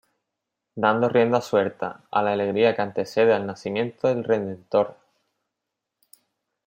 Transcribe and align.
Dando 0.73 1.09
rienda 1.09 1.41
suelta 1.41 2.05
a 2.09 2.23
la 2.23 2.33
alegría 2.33 2.75
que 2.75 2.81
antecede 2.81 3.35
al 3.35 3.45
nacimiento 3.45 4.07
del 4.07 4.23
Redentor. 4.23 4.97